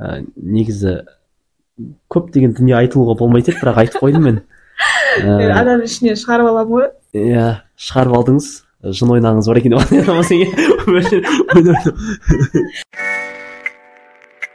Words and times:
ә, 0.00 0.24
негізі 0.36 1.04
көптеген 2.12 2.54
дүние 2.58 2.76
айтылуға 2.78 3.14
болмайтын 3.20 3.54
еді 3.54 3.60
бірақ 3.62 3.76
айтып 3.84 4.02
қойдым 4.02 4.22
мен. 4.28 4.36
Ә, 5.22 5.52
адам 5.54 5.84
ішінен 5.86 6.16
шығарып 6.18 6.50
аламын 6.50 6.72
ғой. 6.74 6.86
иә 7.14 7.46
шығарып 7.78 8.14
алдыңыз 8.18 8.46
жын 8.98 9.12
ойнағыңыз 9.14 9.46
бар 9.48 9.58
екен 9.60 9.72
деп 9.78 9.82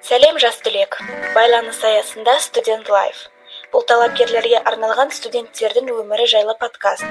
сәлем 0.10 0.39
жас 0.41 0.57
түлек. 0.65 0.97
Байланыс 1.36 1.83
аясында 1.85 2.40
студент 2.42 2.90
лайф 2.90 3.28
бұл 3.74 3.83
талапкерлерге 3.85 4.58
арналған 4.65 5.12
студенттердің 5.13 5.92
өмірі 5.94 6.26
жайлы 6.31 6.56
подкаст. 6.58 7.06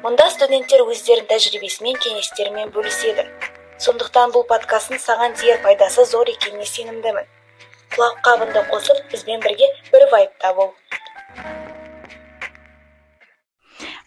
Мұнда 0.00 0.30
студенттер 0.32 0.86
өздерінің 0.86 1.28
тәжірибесімен 1.28 1.98
кеңестерімен 2.00 2.72
бөліседі. 2.72 3.26
Сондықтан 3.84 4.32
бұл 4.32 4.46
подкасттың 4.48 5.02
саған 5.02 5.36
тиер 5.36 5.60
пайдасы 5.64 6.06
зор 6.08 6.32
екеніне 6.32 6.64
сенімдімін. 6.64 7.28
Құлаққабынды 7.94 8.62
қосып 8.70 9.02
бізбен 9.10 9.42
бірге 9.42 9.66
бір 9.90 10.06
вайбта 10.12 10.54
бол 10.54 10.74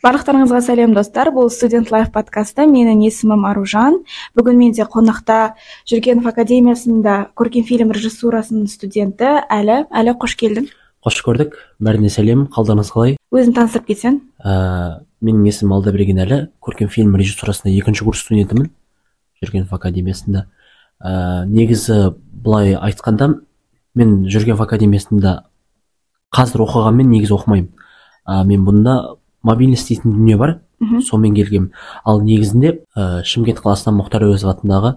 барлықтарыңызға 0.03 0.59
сәлем 0.65 0.93
достар. 0.95 1.31
Бұл 1.31 1.49
студент 1.53 1.91
лайф 1.93 2.11
подкасты 2.11 2.65
менің 2.67 3.05
есімім 3.05 3.45
аружан. 3.47 4.01
Бүгін 4.35 4.59
менде 4.59 4.83
қонақта 4.83 5.53
жүргенов 5.89 6.27
академиясында 6.33 7.15
көркем 7.39 7.63
фильм 7.67 7.93
режиссурасының 7.95 8.67
студенті 8.71 9.29
әлі. 9.47 9.85
Әлі 9.87 10.15
қош 10.19 10.35
келдің. 10.41 10.67
Қош 11.03 11.21
көрдік. 11.23 11.55
Бәріне 11.83 12.11
сәлем. 12.11 12.45
Қалдарыңыз 12.51 12.91
қалай? 12.91 13.15
Өзің 13.31 13.55
таныстырып 13.55 13.87
кетсең. 13.93 14.19
Ә, 14.43 14.99
менің 15.23 15.47
есімім 15.47 15.77
алдаберген 15.79 16.19
әлі. 16.25 16.41
Көркем 16.63 16.91
фильм 16.91 17.15
режиссурасында 17.19 17.71
екінші 17.71 18.03
курс 18.03 18.25
студентімін. 18.27 18.69
Жүргенов 19.43 19.71
академиясында. 19.75 20.45
Ә, 20.99 21.47
негізі 21.47 22.13
былай 22.43 22.75
айтқанда 22.75 23.37
мен 23.95 24.23
жүргенов 24.31 24.63
академиясында 24.65 25.33
қазір 26.33 26.65
оқығанмен 26.65 27.09
негізі 27.13 27.35
оқымаймын. 27.37 27.71
Ә, 28.25 28.43
мен 28.47 28.65
бұнда 28.65 29.17
мобильность 29.43 29.89
дейтін 29.91 30.15
дүние 30.15 30.37
бар 30.37 30.55
мхм 30.79 31.01
сонымен 31.01 31.35
келгенмін. 31.35 31.71
Ал 32.05 32.21
негізінде 32.23 32.79
ә, 32.95 33.23
шымкент 33.23 33.61
қаласынан 33.61 33.99
мұхтар 33.99 34.25
әуезов 34.25 34.53
атындағы 34.55 34.95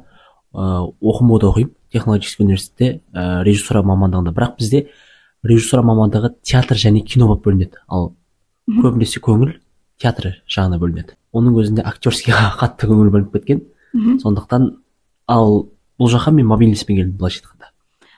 ә, 0.55 0.87
оқымуда 1.01 1.51
оқимын. 1.53 1.75
Технологический 1.93 2.45
университетте 2.45 3.03
ә, 3.13 3.43
режиссура 3.45 3.83
мамандығында. 3.83 4.33
Бірақ 4.33 4.57
бізде 4.59 4.87
режиссура 5.45 5.83
мамандығы 5.87 6.35
театр 6.43 6.77
және 6.81 7.05
кино 7.05 7.29
болып 7.29 7.45
бөлінеді. 7.47 7.83
Ал 7.89 8.15
көбінесе 8.67 9.21
көңіл 9.23 9.57
театр 10.01 10.41
жағына 10.49 10.81
бөлінеді. 10.81 11.17
Оның 11.37 11.61
өзінде 11.63 11.85
актерскийға 11.87 12.57
қатты 12.61 12.89
көңіл 12.91 13.13
бөлініп 13.13 13.37
кеткен. 13.37 13.65
Мхм 13.95 14.21
сондықтан 14.25 14.71
ал 15.29 15.69
бұл 16.01 16.13
жаққа 16.13 16.33
мен 16.33 16.47
мобильностьпен 16.51 16.97
келдім 16.97 17.17
былайша 17.21 17.43
айтқанда. 17.43 17.73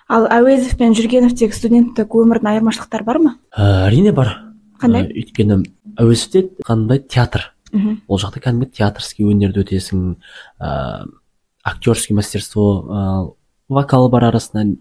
Ал 0.09 0.27
әуезов 0.33 0.77
пен 0.81 0.97
жүргеновтегі 0.97 1.55
студенттік 1.55 2.17
өмірдің 2.19 2.53
айырмашылықтары 2.55 3.07
бар 3.07 3.21
ма? 3.23 3.35
Ә, 3.53 3.89
әрине 3.89 4.13
бар. 4.17 4.35
Қандай? 4.81 5.09
Ә, 5.09 5.23
өйткені 5.23 5.61
әуезовте 5.99 6.49
қандай 6.67 7.03
театр? 7.05 7.51
Мхм. 7.73 8.01
Ол 8.09 8.21
жақта 8.23 8.41
кәдімгі 8.41 8.71
театрский 8.79 9.29
өнерді 9.29 9.65
өтесің 9.65 10.05
ә, 10.61 11.05
актерский 11.65 12.17
мастерство 12.17 12.67
ә, 12.89 13.07
вокалы 13.69 14.09
бар 14.11 14.31
арасында 14.31 14.79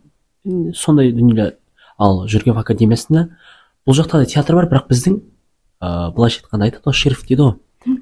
сондай 0.74 1.12
дүниелер 1.12 1.58
ал 2.00 2.24
жүргенов 2.30 2.62
академиясында 2.62 3.28
бұл 3.88 3.98
жақта 3.98 4.22
да 4.24 4.30
театр 4.32 4.56
бар 4.56 4.70
бірақ 4.72 4.88
біздің 4.92 5.20
ә, 5.82 6.14
былайша 6.16 6.46
айтқанда 6.46 6.70
айтады 6.70 6.88
ғой 6.88 6.96
шрифт 6.96 7.28
дейді 7.28 7.44
ғой 7.44 7.58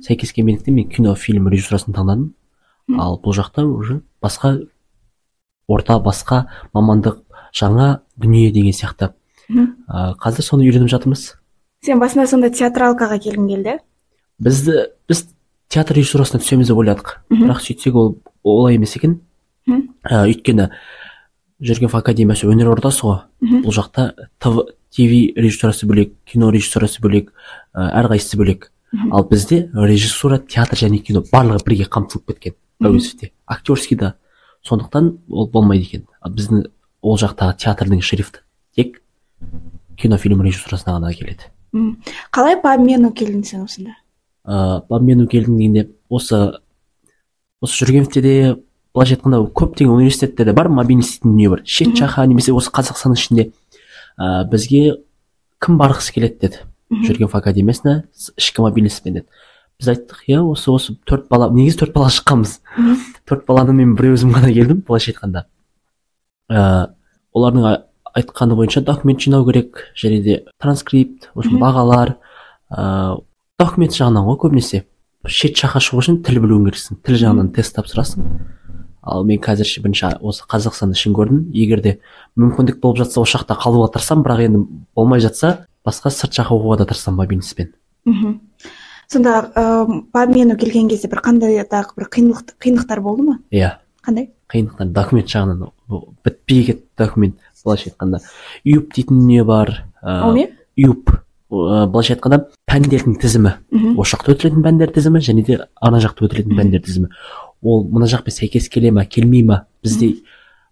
сәйкес 0.06 0.34
келмегендіктен 0.34 0.76
мен 0.76 0.90
кино 0.90 1.16
фильм 1.16 1.48
режиссурасын 1.50 1.96
таңдадым. 1.96 2.34
Ал 3.00 3.18
бұл 3.22 3.34
жақта 3.34 3.66
уже 3.66 4.02
басқа 4.22 4.60
орта 5.68 5.98
басқа 6.00 6.46
мамандық 6.74 7.22
жаңа 7.56 8.02
дүние 8.18 8.52
деген 8.52 8.74
сияқты. 8.76 9.14
Ә, 9.50 10.16
қазір 10.20 10.46
соны 10.46 10.66
үйреніп 10.68 10.90
жатырмыз. 10.92 11.36
Сен 11.86 12.00
басында 12.02 12.28
сонда 12.28 12.50
театралкаға 12.50 13.20
келгің 13.22 13.48
келді? 13.52 13.78
Бізді 14.42 14.78
біз 15.10 15.28
театр 15.70 16.00
режиссурасына 16.00 16.42
түсеміз 16.42 16.72
деп 16.72 16.82
ойладық. 16.82 17.18
Бірақ 17.32 17.62
сөйтсек 17.64 17.96
ол 17.96 18.18
олай 18.44 18.80
емес 18.80 18.96
екен. 18.98 19.20
Ә, 19.68 20.26
өйткені 20.26 20.70
жүргенов 21.62 21.96
академиясы 21.98 22.50
өнер 22.50 22.74
ордасы 22.74 23.06
ғой. 23.06 23.22
Бұл 23.64 23.76
жақта 23.76 24.12
тв 24.42 24.68
тв 24.96 25.22
режиссурасы 25.36 25.88
бөлек 25.88 26.16
кино 26.26 26.52
режиссурасы 26.54 27.02
бөлек 27.04 27.32
ә, 27.74 27.90
әрқайсысы 28.02 28.38
бөлек. 28.40 28.72
Ал 29.12 29.26
бізде 29.28 29.70
режиссура 29.74 30.40
театр 30.40 30.80
және 30.80 31.00
кино 31.04 31.24
барлығы 31.32 31.66
бірге 31.66 31.90
қамтылып 31.92 32.34
кеткен. 32.34 32.56
Әуезовте. 32.82 33.32
Актерский 33.46 33.98
да. 33.98 34.16
Сондықтан 34.66 35.18
ол 35.30 35.48
болмайды 35.48 35.86
екен. 35.86 36.08
Ал 36.22 36.34
біздің 36.34 36.66
ол 37.02 37.18
жақтағы 37.22 37.58
театрдың 37.62 38.02
шрифті 38.02 38.42
тек 38.76 39.02
кино 39.98 40.18
фильм 40.18 40.42
режиссурасына 40.44 40.98
ғана 40.98 41.14
келеді. 41.14 41.52
Қалай 42.32 42.60
по 42.62 42.74
обмену 42.74 43.12
келдің 43.12 43.44
сен 43.46 43.66
осында? 43.66 43.96
Ыыы 44.46 44.82
по 44.88 44.98
обмену 44.98 45.28
келдім 45.28 45.58
дегенде 45.58 45.90
осы 46.10 46.60
осы 47.62 47.86
жүргеновте 47.86 48.22
де 48.22 48.36
былайша 48.96 49.18
айтқанда 49.18 49.44
көптеген 49.52 49.92
университетте 49.92 50.46
де 50.46 50.54
бар 50.54 50.70
мобильность 50.70 51.20
дейтін 51.20 51.32
дүние 51.32 51.50
бар. 51.50 51.64
Шет 51.66 51.96
жаққа 52.00 52.28
немесе 52.28 52.54
осы 52.54 52.72
қазақстанның 52.72 53.20
ішінде 53.20 53.50
ә, 54.18 54.46
бізге 54.50 55.02
кім 55.60 55.78
барғысы 55.82 56.14
келеді 56.16 56.40
деді. 56.42 56.62
Жүргенов 56.90 57.36
академиясына 57.36 58.06
ішкі 58.38 58.64
мобильностьпен 58.64 59.20
деді. 59.20 59.26
Біз 59.80 59.90
айттық 59.92 60.24
иә 60.30 60.42
осы 60.46 60.72
осы 60.72 60.96
төрт 61.08 61.28
бала 61.30 61.50
негізі 61.54 61.82
төрт 61.84 61.94
бала 61.96 62.10
шыққанбыз 62.14 62.60
төрт 63.28 63.46
баланы 63.48 63.76
мен 63.76 63.96
бір 63.98 64.14
өзім 64.14 64.34
ғана 64.36 64.52
келдім 64.54 64.82
былайша 64.88 65.12
айтқанда. 65.12 65.46
Ә, 66.50 66.94
олардың 67.36 67.68
айтқаны 68.16 68.56
бойынша 68.56 68.82
документ 68.82 69.20
жинау 69.20 69.46
керек 69.46 69.92
және 69.96 70.22
де 70.24 70.44
транскрипт 70.62 71.30
в 71.34 71.40
общем 71.40 71.60
бағалар 71.60 72.16
ә, 72.72 73.22
документ 73.60 73.96
жағынан 73.96 74.28
ғой 74.30 74.40
көбінесе. 74.46 74.86
Шет 75.26 75.58
жаққа 75.58 75.82
шығу 75.82 76.04
үшін 76.04 76.22
тіл 76.24 76.40
білуің 76.44 76.70
керексің 76.70 77.02
тіл 77.04 77.20
жағынан 77.20 77.52
тест 77.56 77.76
тапсырасың. 77.76 78.28
Ал 79.06 79.26
мен 79.26 79.42
қазірше 79.42 79.82
бірінші 79.84 80.16
осы 80.22 80.46
қазақстанды 80.50 80.98
ішін 80.98 81.14
көрдім. 81.18 81.42
Егер 81.54 81.82
де 81.82 81.98
мүмкіндік 82.38 82.80
болып 82.82 83.04
жатса 83.04 83.22
осы 83.22 83.38
жақта 83.38 83.58
қалуға 83.58 83.92
тырысамын 83.94 84.26
бірақ 84.26 84.46
енді 84.46 84.62
болмай 84.96 85.22
жатса 85.22 85.66
басқа 85.86 86.10
сырт 86.14 86.34
жаққа 86.34 86.58
оқуға 86.58 86.78
да 86.82 86.88
тырысамын 86.90 87.22
мобильностьпен 87.22 87.74
мхм. 88.06 88.40
Сонда 89.12 89.52
ыыы 89.56 90.04
по 90.12 90.24
обмену 90.24 90.58
келген 90.58 90.90
кезде 90.90 91.08
бір 91.08 91.22
қандай 91.26 91.62
да 91.70 91.86
бір 91.96 92.10
қиындық 92.10 92.56
қиындықтар 92.60 93.02
болды 93.02 93.24
ма? 93.24 93.40
Иә. 93.52 93.78
Қандай? 94.06 94.30
Қиындықтар 94.52 94.92
документ 94.94 95.30
жағынан 95.30 95.72
бітпей 96.24 96.66
кетті 96.66 96.88
документ 96.98 97.36
былайша 97.64 97.90
айтқанда. 97.90 98.22
Юп 98.64 98.94
дейтін 98.94 99.20
дүние 99.20 99.44
бар? 99.44 99.86
Ол 100.04 100.32
ыыы 100.32 100.36
не? 100.36 100.50
юп 100.76 101.10
былайша 101.50 102.16
айтқанда 102.16 102.46
пәндердің 102.70 103.18
тізімі. 103.22 103.56
Мхм. 103.72 103.98
Осы 104.00 104.16
жақта 104.16 104.36
өтілетін 104.36 104.64
пәндер 104.66 104.94
тізімі 104.94 105.22
және 105.24 105.46
де 105.46 105.60
ана 105.82 106.02
жақта 106.04 106.28
өтілетін 106.28 106.58
пәндер 106.58 106.84
тізімі. 106.86 107.12
Ол 107.64 107.86
мына 107.90 108.10
жақпен 108.12 108.34
сәйкес 108.36 108.70
келе 108.70 108.92
ма 108.92 109.06
келмей 109.06 109.44
ма? 109.44 109.66
Бізде 109.84 110.16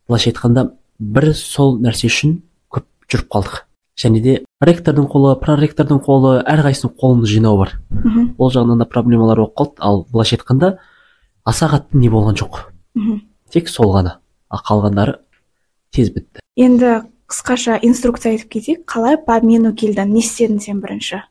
былайша 0.07 0.31
айтқанда 0.31 0.71
бір 0.99 1.33
сол 1.37 1.79
нәрсе 1.81 2.09
үшін 2.11 2.41
көп 2.73 2.85
жүріп 3.09 3.29
қалдық. 3.33 3.63
Және 3.99 4.21
де 4.21 4.33
ректордың 4.61 5.07
қолы 5.11 5.35
проректордың 5.41 6.01
қолы 6.05 6.41
әрқайсысының 6.49 6.95
қолын 6.99 7.25
жинау 7.29 7.57
бар. 7.57 7.75
Мхм. 7.89 8.33
Ол 8.37 8.51
жағынан 8.51 8.79
да 8.81 8.85
проблемалар 8.85 9.37
болып 9.37 9.55
қалды. 9.57 9.75
Ал 9.79 10.05
былайша 10.11 10.37
айтқанда 10.37 10.77
аса 11.45 11.67
қатты 11.67 11.97
не 11.97 12.09
болған 12.09 12.37
жоқ. 12.39 12.71
Мхм. 12.95 13.21
Тек 13.51 13.69
сол 13.69 13.93
ғана. 13.93 14.17
Ал 14.49 14.61
қалғандары 14.65 15.19
тез 15.91 16.09
бітті. 16.09 16.41
Енді 16.57 17.03
қысқаша 17.29 17.79
инструкция 17.81 18.33
айтып 18.33 18.49
кетейік. 18.49 18.85
Қалай 18.89 19.17
по 19.17 19.35
обмену 19.37 19.73
келдің 19.73 20.09
не 20.13 20.21
істедің 20.21 20.59
сен 20.59 20.81
бірінші? 20.81 21.21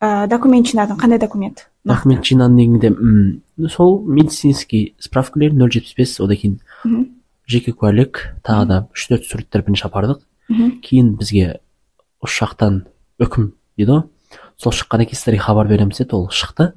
Ыыы 0.00 0.28
документ 0.28 0.68
жинадың. 0.68 0.98
Қандай 1.00 1.20
документ? 1.20 1.68
Документ 1.84 2.24
жинаған 2.24 2.56
дегенде 2.56 3.68
сол 3.68 4.02
медицинский 4.04 4.94
справкалер 5.00 5.52
нөл 5.52 5.70
жетпіс 5.72 5.94
бес 5.96 6.20
одан 6.20 6.36
кейін 6.36 6.58
мхм. 6.84 7.04
жеке 7.48 7.72
куәлік 7.72 8.20
тағы 8.44 8.66
да 8.66 8.80
үш 8.92 9.06
төрт 9.08 9.24
суреттер 9.24 9.62
бірінші 9.62 9.86
апардық. 9.88 10.20
Мхм. 10.48 10.80
Кейін 10.82 11.14
бізге 11.16 11.60
осы 12.26 12.42
жақтан 12.42 12.82
үкім 13.22 13.52
дейді 13.78 13.92
ғой 13.92 14.04
сол 14.58 14.72
шыққаннан 14.72 15.08
кейін 15.08 15.20
сіздерге 15.20 15.42
хабар 15.44 15.68
береміз 15.68 16.00
деді 16.00 16.16
ол 16.16 16.28
шықты. 16.32 16.72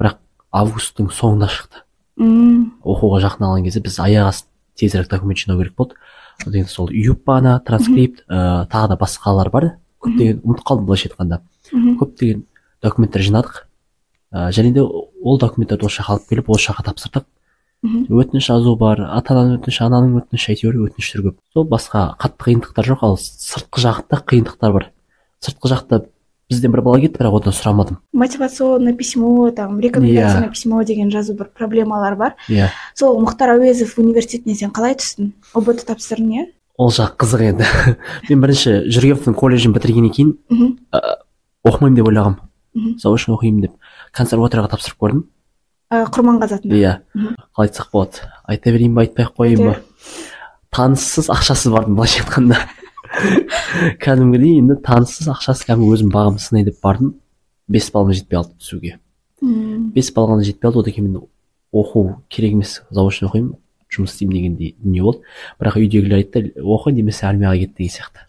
Бірақ 0.00 0.18
августтың 0.52 1.10
соңында 1.12 1.48
шықты. 1.52 1.82
Мм, 2.20 2.80
оқуға 2.82 3.20
жақын 3.26 3.46
алған 3.46 3.66
кезде 3.66 3.82
біз 3.84 3.98
аяқ 4.00 4.30
асты 4.30 4.48
тезірек 4.80 5.10
документ 5.10 5.38
жинау 5.38 5.60
керек 5.60 5.74
болды. 5.76 5.96
Одан 6.40 6.52
кейін 6.52 6.68
сол 6.68 6.90
юп 6.92 7.24
бағана 7.28 7.58
транскрипт 7.64 8.24
ыыы 8.26 8.66
тағы 8.72 8.92
да 8.94 8.96
басқалар 9.00 9.50
бар. 9.52 9.68
Көптеген 10.00 10.40
ұмытып 10.40 10.64
қалдым 10.64 10.86
былайша 10.88 11.10
айтқанда. 11.10 11.42
Көптеген 12.00 12.44
документтер 12.82 13.26
жинадық. 13.26 13.66
Ә, 14.32 14.48
және 14.54 14.72
де 14.72 14.80
ол 14.80 15.38
документтерді 15.38 15.86
осы 15.86 16.00
жаққа 16.00 16.16
алып 16.16 16.28
келіп 16.30 16.50
осы 16.50 16.70
жаққа 16.70 16.86
тапсырдық. 16.88 17.26
Өтініш 17.82 18.46
жазу 18.50 18.74
бар 18.76 19.00
ата 19.08 19.34
ананың 19.34 19.60
өтініші 19.60 19.84
ананың 19.86 20.16
өтініші 20.20 20.52
әйтеуір 20.52 20.80
өтініштер 20.86 21.22
көп. 21.24 21.36
Сол 21.54 21.64
басқа 21.68 22.10
қатты 22.20 22.44
қиындықтар 22.44 22.88
жоқ 22.92 23.04
ал 23.06 23.16
сыртқы 23.16 23.80
жақта 23.80 24.20
қиындықтар 24.28 24.72
бар. 24.74 24.90
Сыртқы 25.40 25.70
жақта 25.72 26.02
бізден 26.50 26.74
бір 26.74 26.82
бала 26.84 27.00
кетті 27.00 27.22
бірақ 27.22 27.38
одан 27.40 27.56
сұрамадым. 27.56 27.98
Мотивационное 28.12 28.92
письмо 28.92 29.50
там 29.56 29.80
рекомендательное 29.80 30.50
письмо 30.50 30.82
деген 30.84 31.10
жазу 31.10 31.34
бір 31.34 31.48
проблемалар 31.56 32.16
бар. 32.16 32.36
Иә. 32.48 32.68
Сол 32.94 33.20
мұхтар 33.22 33.54
әуезов 33.56 33.96
университетіне 34.02 34.54
сен 34.58 34.74
қалай 34.76 34.98
түстің? 35.00 35.32
Ұбт 35.56 35.86
тапсырдың 35.88 36.36
иә? 36.36 36.46
Ол 36.76 36.92
жақ 36.92 37.16
қызық 37.22 37.46
енді. 37.48 37.68
Мен 38.28 38.44
бірінші 38.44 38.76
жүргеновтың 38.92 39.36
колледжін 39.40 39.72
бітіргеннен 39.76 40.12
кейін 40.12 40.36
мхм. 40.50 40.76
оқымаймын 41.64 41.96
деп 41.96 42.08
ойлағанмын 42.12 42.40
мхм. 42.74 42.98
Заочно 42.98 43.36
оқимын 43.36 43.68
деп 43.68 43.76
консерваторияға 44.16 44.74
тапсырып 44.74 44.98
көрдім. 45.00 45.22
ә, 45.22 45.39
құрманғазы 45.90 46.60
атында 46.60 46.76
иә. 46.78 46.92
Қалай 47.56 47.66
айтсақ 47.66 47.88
болады. 47.90 48.28
Айта 48.46 48.70
берейін 48.70 48.94
ба 48.94 49.02
айтпай 49.02 49.26
ақ 49.26 49.32
қояйын 49.34 49.64
ба? 49.66 49.72
Таныссыз 50.70 51.26
ақшасыз 51.34 51.72
бардым 51.74 51.96
былайша 51.98 52.22
айтқанда. 52.22 52.60
Кәдімгідей 54.04 54.60
енді 54.60 54.76
таныссыз 54.86 55.26
ақшасыз 55.34 55.66
кәдімгі 55.66 55.96
өзім 55.96 56.12
бағымды 56.14 56.44
сынай 56.44 56.64
деп 56.68 56.78
бардым. 56.84 57.16
Бес 57.66 57.90
баллым 57.90 58.14
жетпей 58.14 58.38
қалды 58.38 58.54
түсуге. 58.62 58.98
Мм. 59.40 59.90
бес 59.94 60.12
балл 60.14 60.28
ғана 60.30 60.44
жетпей 60.44 60.70
қалды 60.70 60.84
одан 60.84 60.94
кейін 60.94 61.10
мен 61.10 61.22
оқу 61.72 62.22
керек 62.28 62.52
емес 62.52 62.82
заочно 62.90 63.30
оқимын 63.30 63.56
жұмыс 63.90 64.14
істеймін 64.14 64.36
дегендей 64.36 64.74
дүние 64.78 65.02
болды. 65.02 65.24
Бірақ 65.58 65.78
үйдегілер 65.80 66.20
айтты 66.20 66.52
оқы 66.60 66.92
немесе 66.92 67.26
армияға 67.26 67.58
кет 67.64 67.74
деген 67.78 67.94
сияқты. 67.96 68.26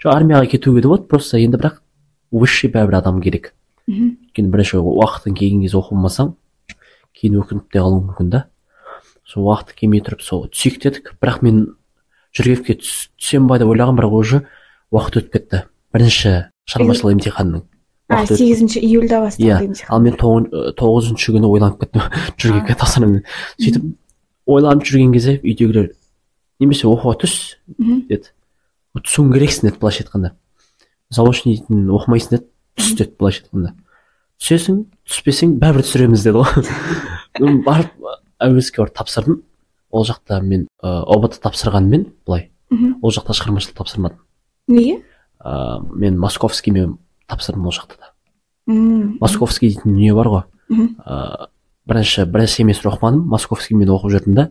Жоқ 0.00 0.14
армияға 0.14 0.46
кетуге 0.46 0.80
де 0.80 0.88
болады 0.88 1.08
просто 1.10 1.36
енді 1.42 1.58
бірақ 1.58 1.82
высший 2.30 2.70
бәрібір 2.70 3.00
адам 3.02 3.20
керек. 3.20 3.52
Мхм. 3.86 4.14
өйткені 4.30 4.52
бірінші 4.54 4.78
уақытың 4.78 5.34
келген 5.34 5.64
кезде 5.66 5.76
оқымасаң 5.76 6.36
кейін 7.18 7.40
өкініп 7.42 7.68
те 7.72 7.78
қалуың 7.82 8.06
мүмкін 8.10 8.30
да. 8.32 8.44
Сол 9.28 9.46
уақыты 9.48 9.74
келмей 9.78 10.02
тұрып 10.04 10.22
сол. 10.24 10.46
Түсейік 10.48 10.80
дедік. 10.82 11.12
Бірақ 11.22 11.42
мен 11.46 11.60
жүргевке 12.36 12.78
түс- 12.80 13.08
түсемін 13.20 13.48
ба 13.48 13.58
деп 13.62 13.68
ойлағанмын 13.72 14.00
бірақ 14.00 14.16
уже 14.18 14.42
уақыт 14.92 15.20
өтіп 15.22 15.32
кетті. 15.36 15.62
Бірінші 15.92 16.32
шығармашылық 16.70 17.16
емтиханның 17.18 17.62
сегізінші 18.28 18.80
июльда 18.84 19.16
иә 19.16 19.24
басталды 19.24 19.64
емтихан. 19.64 19.88
ал 19.94 20.00
мен 20.04 20.16
тоғызыншы 20.76 21.32
күні 21.32 21.48
ойланып 21.48 21.78
кеттім. 21.80 22.02
Жүргенге 22.40 22.74
тапсырамын 22.76 23.22
сөйтіп 23.56 23.86
ойланып 24.52 24.84
жүрген 24.84 25.12
кезде 25.14 25.38
үйдегілер 25.40 25.92
немесе 26.60 26.86
оқуға 26.90 27.14
түс 27.22 27.56
деді 27.78 28.28
түсуің 29.00 29.32
керексің 29.32 29.70
деді 29.70 29.80
былайша 29.80 30.04
айтқанда. 30.04 30.32
Заочныйдың 31.12 31.86
оқымайсың 31.96 32.36
деді. 32.36 32.46
Түс 32.76 32.92
деді 33.00 33.16
былайша 33.18 33.44
айтқанда. 33.46 33.72
Түсесің 34.42 34.82
түспесең 35.06 35.54
бәрібір 35.62 35.86
түсіреміз 35.86 36.24
деді 36.26 36.42
ғой. 36.42 37.62
Барып 37.66 37.92
әуеске 38.42 38.82
барып 38.82 38.96
тапсырдым. 38.98 39.42
Ол 39.92 40.06
жақта 40.08 40.40
мен 40.42 40.66
ыыы 40.82 41.04
ұбт 41.14 41.38
тапсырғанмен 41.44 42.08
былай. 42.26 42.48
Ол 42.72 43.14
жақта 43.14 43.36
шығармашылық 43.38 43.78
тапсырмадым. 43.78 44.18
Неге? 44.68 44.98
Ыыы 45.44 46.00
мен 46.02 46.18
московскиймен 46.18 46.96
тапсырдым 47.30 47.66
ол 47.66 47.76
жақта 47.76 48.00
да. 48.00 48.10
Мм. 48.66 49.18
московский 49.20 49.68
дейтін 49.68 49.92
дүние 49.92 50.14
бар 50.14 50.28
ғой. 50.32 50.42
Ыыы 50.70 51.48
бірінші 51.86 52.26
бірінші 52.26 52.62
семестр 52.62 52.90
оқымадым. 52.90 53.22
Московскиймен 53.30 53.94
оқып 53.94 54.16
жүрдім 54.16 54.34
да 54.38 54.50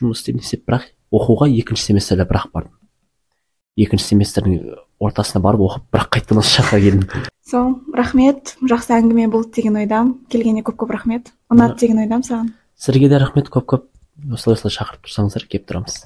жұмыс 0.00 0.22
істеп 0.22 0.40
не 0.40 0.42
істеп 0.42 0.66
бірақ 0.66 0.90
оқуға 1.14 1.50
екінші 1.52 1.92
семестрде 1.92 2.26
бірақ 2.26 2.50
бардым 2.52 2.74
екінші 3.78 4.10
семестрдің 4.10 4.76
ортасына 4.98 5.42
барып 5.44 5.62
оқып 5.68 5.84
бірақ 5.94 6.10
қайтадан 6.16 6.42
осы 6.42 6.58
жаққа 6.58 6.80
келдім. 6.82 7.26
Сол 7.48 7.76
рахмет. 7.94 8.56
Жақсы 8.60 8.96
әңгіме 8.98 9.28
болды 9.32 9.54
деген 9.60 9.78
ойдамын 9.80 10.16
келгеніңе 10.32 10.66
көп 10.66 10.82
көп 10.82 10.94
рахмет. 10.96 11.32
Ұнады 11.52 11.78
деген 11.80 12.02
ойдамын 12.02 12.26
саған. 12.26 12.52
Сіздерге 12.76 13.08
де 13.14 13.22
рахмет 13.22 13.48
көп 13.54 13.70
көп 13.72 13.86
осылай 14.34 14.58
осылай 14.58 14.74
шақырып 14.74 15.06
тұрсаңыздар 15.06 15.46
келіп 15.48 15.70
тұрамыз. 15.70 16.02